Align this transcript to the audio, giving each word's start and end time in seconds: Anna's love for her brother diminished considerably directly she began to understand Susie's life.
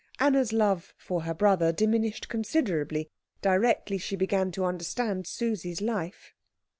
Anna's 0.19 0.51
love 0.51 0.95
for 0.97 1.25
her 1.25 1.33
brother 1.35 1.71
diminished 1.71 2.27
considerably 2.27 3.11
directly 3.43 3.99
she 3.99 4.15
began 4.15 4.49
to 4.53 4.65
understand 4.65 5.27
Susie's 5.27 5.79
life. 5.79 6.33